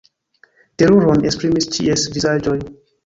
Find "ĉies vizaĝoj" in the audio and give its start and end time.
1.77-2.57